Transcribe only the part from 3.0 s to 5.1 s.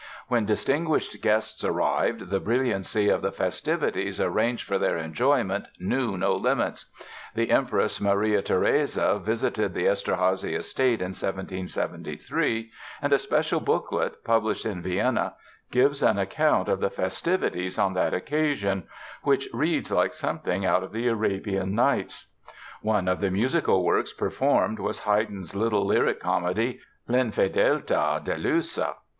of the festivities arranged for their